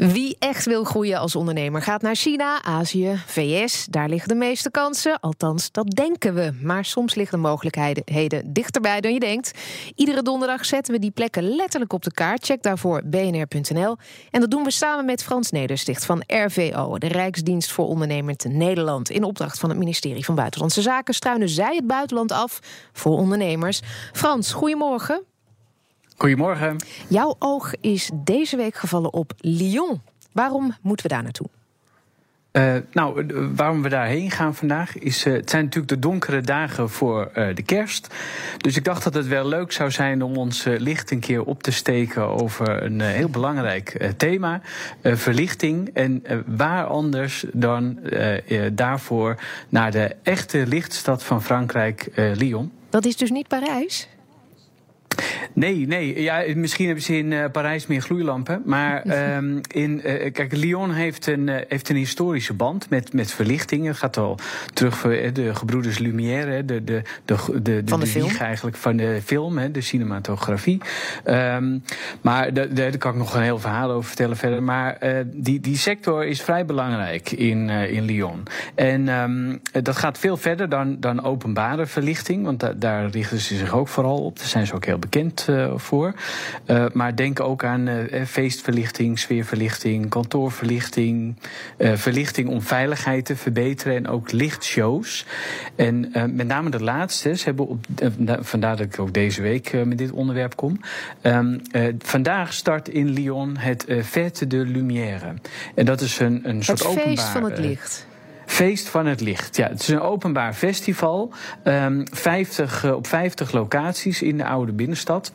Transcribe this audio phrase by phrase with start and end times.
[0.00, 3.86] Wie echt wil groeien als ondernemer gaat naar China, Azië, VS.
[3.90, 5.20] Daar liggen de meeste kansen.
[5.20, 6.52] Althans, dat denken we.
[6.62, 9.58] Maar soms liggen de mogelijkheden dichterbij dan je denkt.
[9.94, 12.44] Iedere donderdag zetten we die plekken letterlijk op de kaart.
[12.44, 13.96] Check daarvoor bnr.nl.
[14.30, 19.10] En dat doen we samen met Frans Nedersticht van RVO, de Rijksdienst voor Ondernemend Nederland.
[19.10, 22.60] In opdracht van het ministerie van Buitenlandse Zaken struinen zij het buitenland af
[22.92, 23.80] voor ondernemers.
[24.12, 25.29] Frans, goedemorgen.
[26.20, 26.76] Goedemorgen.
[27.08, 30.00] Jouw oog is deze week gevallen op Lyon.
[30.32, 31.46] Waarom moeten we daar naartoe?
[32.52, 35.26] Uh, nou, waarom we daarheen gaan vandaag is.
[35.26, 38.14] Uh, het zijn natuurlijk de donkere dagen voor uh, de kerst.
[38.56, 41.62] Dus ik dacht dat het wel leuk zou zijn om ons licht een keer op
[41.62, 44.60] te steken over een heel belangrijk thema:
[45.02, 45.90] verlichting.
[45.94, 47.98] En waar anders dan
[48.72, 49.36] daarvoor
[49.68, 52.72] naar de echte lichtstad van Frankrijk, Lyon.
[52.90, 54.08] Dat is dus niet Parijs?
[55.52, 56.22] Nee, nee.
[56.22, 58.62] Ja, misschien hebben ze in uh, Parijs meer gloeilampen.
[58.64, 59.02] Maar
[59.36, 63.86] um, in, uh, kijk, Lyon heeft een, uh, heeft een historische band met, met verlichting.
[63.86, 64.38] Het gaat al
[64.72, 68.36] terug voor de gebroeders Lumière, de, de, de, de, de, van de, de film.
[68.36, 70.80] eigenlijk van de film, hè, de cinematografie.
[71.24, 71.82] Um,
[72.20, 74.62] maar daar, daar kan ik nog een heel verhaal over vertellen verder.
[74.62, 78.42] Maar die, die sector is vrij belangrijk in, in Lyon.
[78.74, 82.44] En um, dat gaat veel verder dan, dan openbare verlichting.
[82.44, 84.38] Want da, daar richten ze zich ook vooral op.
[84.38, 86.14] Daar zijn ze ook heel bekend uh, voor.
[86.66, 91.36] Uh, maar denk ook aan uh, feestverlichting, sfeerverlichting, kantoorverlichting,
[91.78, 95.26] verlichting om veiligheid te verbeteren en ook lichtshows.
[95.76, 97.86] En met name de laatste, ze hebben op,
[98.40, 100.80] vandaar dat ik ook deze week met dit onderwerp kom.
[101.22, 101.60] Um,
[101.98, 105.34] vandaag start in Lyon het Fête de Lumière.
[105.74, 107.06] En dat is een, een soort openbaar...
[107.06, 108.08] Het feest van het licht.
[108.50, 109.56] Feest van het Licht.
[109.56, 111.32] Ja, het is een openbaar festival.
[111.64, 115.32] Um, 50, op 50 locaties in de oude binnenstad.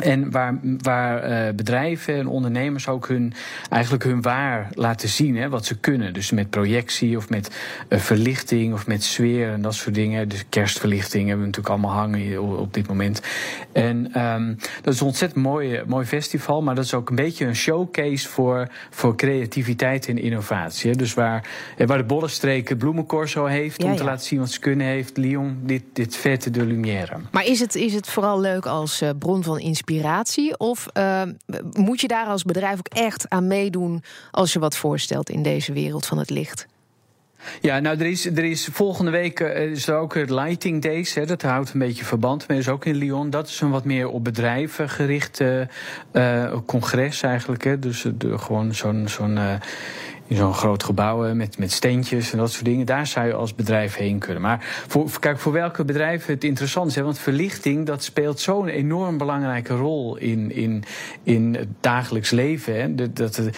[0.00, 3.32] En waar, waar uh, bedrijven en ondernemers ook hun,
[3.70, 6.14] eigenlijk hun waar laten zien, hè, wat ze kunnen.
[6.14, 7.50] Dus met projectie of met
[7.88, 10.28] uh, verlichting of met sfeer en dat soort dingen.
[10.28, 13.22] Dus kerstverlichting hebben we natuurlijk allemaal hangen op, dit moment.
[13.72, 17.46] En um, dat is een ontzettend mooi, mooi festival, maar dat is ook een beetje
[17.46, 20.90] een showcase voor, voor creativiteit en innovatie.
[20.90, 20.96] Hè.
[20.96, 21.48] Dus waar,
[21.86, 24.08] waar de Bollenstreek Bloemencorso heeft ja, om te ja.
[24.08, 27.16] laten zien wat ze kunnen, heeft Lyon dit, dit Fête de Lumière.
[27.30, 29.87] Maar is het, is het vooral leuk als uh, bron van inspiratie?
[29.88, 30.58] Inspiratie?
[30.58, 31.22] Of uh,
[31.72, 35.72] moet je daar als bedrijf ook echt aan meedoen als je wat voorstelt in deze
[35.72, 36.66] wereld van het licht?
[37.60, 41.14] Ja, nou, er is, er is volgende week uh, is er ook het Lighting Days.
[41.14, 42.58] Hè, dat houdt een beetje verband mee.
[42.58, 43.30] is ook in Lyon.
[43.30, 45.68] Dat is een wat meer op bedrijven gerichte
[46.12, 47.64] uh, congres eigenlijk.
[47.64, 47.78] Hè.
[47.78, 49.08] Dus de, gewoon zo'n.
[49.08, 49.38] zo'n
[50.28, 52.86] in zo'n groot gebouw met, met steentjes en dat soort dingen.
[52.86, 54.42] Daar zou je als bedrijf heen kunnen.
[54.42, 56.94] Maar voor, kijk, voor welke bedrijven het interessant is.
[56.94, 60.84] Hè, want verlichting dat speelt zo'n enorm belangrijke rol in, in,
[61.22, 62.80] in het dagelijks leven.
[62.80, 62.94] Hè.
[62.94, 63.50] Dat, dat, uh,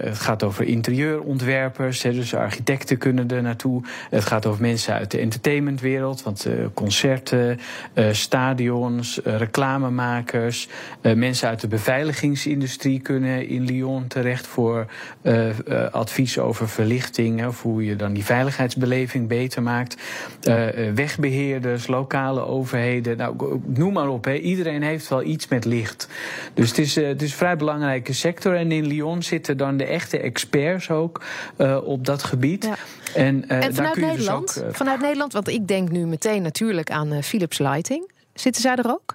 [0.00, 3.82] het gaat over interieurontwerpers, hè, dus architecten kunnen er naartoe.
[4.10, 6.22] Het gaat over mensen uit de entertainmentwereld.
[6.22, 7.58] Want uh, concerten,
[7.94, 10.68] uh, stadions, reclamemakers.
[11.00, 14.86] mensen uit de beveiligingsindustrie kunnen in Lyon terecht voor
[15.94, 19.96] advies over verlichting, of hoe je dan die veiligheidsbeleving beter maakt.
[20.48, 24.24] Uh, wegbeheerders, lokale overheden, nou, noem maar op.
[24.24, 24.34] Hè.
[24.34, 26.08] Iedereen heeft wel iets met licht.
[26.54, 28.54] Dus het is, uh, het is een vrij belangrijke sector.
[28.54, 31.22] En in Lyon zitten dan de echte experts ook
[31.58, 32.64] uh, op dat gebied.
[32.64, 32.76] Ja.
[33.14, 34.54] En, en vanuit Nederland?
[34.54, 38.10] Dus ook, vanuit Nederland, want ik denk nu meteen natuurlijk aan Philips Lighting.
[38.34, 39.12] Zitten zij er ook?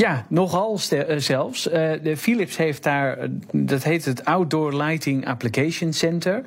[0.00, 0.78] Ja, nogal
[1.16, 1.66] zelfs.
[1.66, 3.18] Uh, de Philips heeft daar,
[3.52, 6.42] dat heet het Outdoor Lighting Application Center.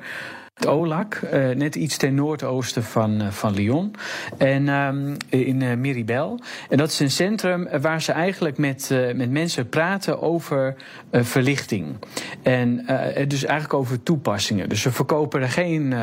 [0.54, 3.94] Het OLAC, uh, net iets ten noordoosten van, uh, van Lyon.
[4.38, 6.40] En um, in uh, Miribel.
[6.68, 10.74] En dat is een centrum waar ze eigenlijk met, met mensen praten over
[11.12, 11.96] verlichting.
[12.42, 12.86] En
[13.28, 14.68] dus eigenlijk over toepassingen.
[14.68, 15.94] Dus ze verkopen er geen,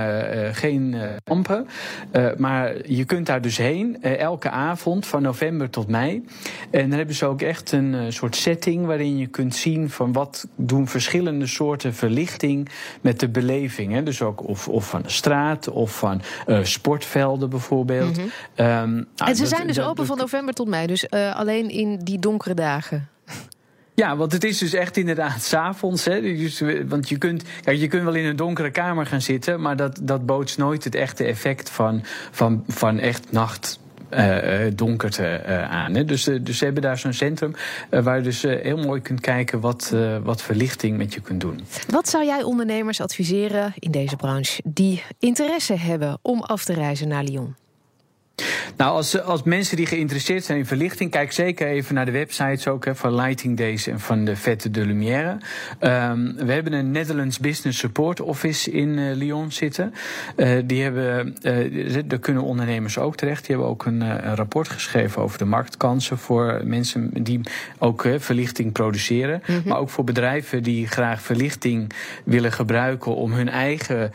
[0.53, 1.67] geen lampen.
[2.37, 6.25] maar je kunt daar dus heen, elke avond van november tot mei.
[6.71, 10.47] En dan hebben ze ook echt een soort setting waarin je kunt zien van wat
[10.55, 12.69] doen verschillende soorten verlichting
[13.01, 13.93] met de beleving.
[13.93, 14.03] Hè?
[14.03, 18.17] Dus ook of, of van de straat of van uh, sportvelden bijvoorbeeld.
[18.17, 18.65] Mm -hmm.
[18.65, 21.69] um, en ze zijn dus dat, open dat, van november tot mei, dus uh, alleen
[21.69, 23.09] in die donkere dagen.
[23.93, 26.03] Ja, want het is dus echt inderdaad s'avonds.
[26.03, 29.75] Dus, want je kunt, kijk, je kunt wel in een donkere kamer gaan zitten, maar
[29.75, 33.79] dat, dat bootst nooit het echte effect van, van, van echt nacht
[34.75, 35.95] donkerte uh, aan.
[35.95, 36.05] Hè.
[36.05, 37.55] Dus, dus ze hebben daar zo'n centrum
[37.89, 41.59] waar je dus heel mooi kunt kijken wat, wat verlichting met je kunt doen.
[41.89, 47.07] Wat zou jij ondernemers adviseren in deze branche die interesse hebben om af te reizen
[47.07, 47.55] naar Lyon?
[48.77, 52.67] Nou, als, als mensen die geïnteresseerd zijn in verlichting, kijk zeker even naar de websites
[52.67, 55.37] ook hè, van Lighting Days en van de Vette de Lumière.
[55.79, 59.93] Um, we hebben een Netherlands Business Support Office in uh, Lyon zitten.
[60.35, 63.45] Uh, die hebben, uh, daar kunnen ondernemers ook terecht.
[63.45, 67.41] Die hebben ook een, een, rapport geschreven over de marktkansen voor mensen die
[67.77, 69.41] ook verlichting produceren.
[69.45, 69.63] Mm -hmm.
[69.65, 71.93] Maar ook voor bedrijven die graag verlichting
[72.23, 74.11] willen gebruiken om hun eigen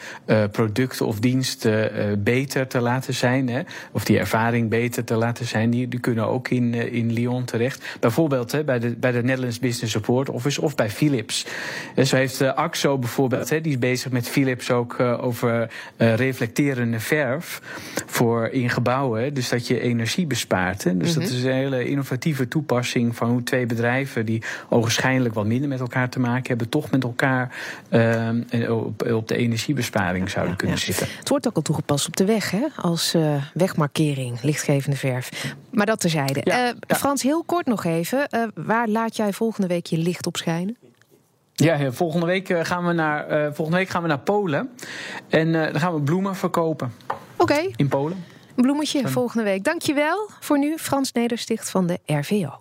[0.51, 1.91] producten of diensten
[2.23, 3.49] beter te laten zijn.
[3.49, 3.61] Hè,
[3.93, 4.36] of die ervaring
[4.69, 5.71] beter te laten zijn.
[5.71, 7.97] Die, die kunnen ook in, in Lyon terecht.
[8.01, 11.47] Bijvoorbeeld hè, bij, de, bij de Netherlands Business Support Office of bij Philips.
[11.95, 17.61] En zo heeft AXO bijvoorbeeld, hè, die is bezig met Philips ook over reflecterende verf
[18.07, 19.35] voor in gebouwen.
[19.35, 20.85] Dus dat je energie bespaart.
[20.85, 20.97] Hè.
[20.97, 21.23] Dus mm -hmm.
[21.23, 25.81] dat is een hele innovatieve toepassing van hoe twee bedrijven die ogenschijnlijk wat minder met
[25.81, 27.55] elkaar te maken hebben, toch met elkaar
[27.91, 30.83] uh, op, op, de energiebesparing zouden ja, kunnen ja.
[30.83, 31.07] zitten.
[31.19, 32.67] Het wordt ook al toegepast op de weg, hè?
[32.77, 35.55] als uh, wegmarkering, lichtgevende verf.
[35.71, 36.41] Maar dat terzijde.
[36.45, 38.29] Ja, uh, Frans, heel kort nog even.
[38.31, 40.77] Uh, waar laat jij volgende week je licht op schijnen?
[41.55, 44.71] Ja, volgende week gaan we naar, uh, volgende week gaan we naar Polen.
[45.29, 46.93] En dan gaan we bloemen verkopen.
[47.07, 47.43] Oké.
[47.43, 47.73] Okay.
[47.77, 48.25] In Polen.
[48.57, 49.65] Een bloemetje volgende week.
[49.65, 52.59] Dankjewel voor nu, Frans Nedersticht van de RVO.